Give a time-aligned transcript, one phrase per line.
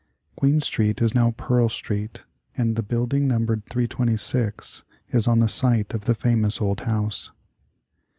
[0.35, 2.25] Queen Street is now Pearl Street
[2.57, 7.29] and the building numbered 326 is on the site of the famous old house.